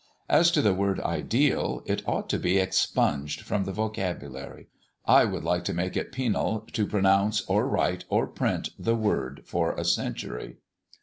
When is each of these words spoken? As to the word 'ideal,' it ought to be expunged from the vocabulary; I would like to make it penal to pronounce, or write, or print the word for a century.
As 0.29 0.49
to 0.53 0.63
the 0.63 0.73
word 0.73 0.99
'ideal,' 0.99 1.83
it 1.85 2.01
ought 2.07 2.27
to 2.29 2.39
be 2.39 2.57
expunged 2.57 3.41
from 3.41 3.65
the 3.65 3.71
vocabulary; 3.71 4.65
I 5.05 5.25
would 5.25 5.43
like 5.43 5.63
to 5.65 5.75
make 5.75 5.95
it 5.95 6.11
penal 6.11 6.65
to 6.73 6.87
pronounce, 6.87 7.41
or 7.45 7.67
write, 7.67 8.05
or 8.09 8.25
print 8.25 8.69
the 8.79 8.95
word 8.95 9.43
for 9.45 9.75
a 9.75 9.85
century. 9.85 10.57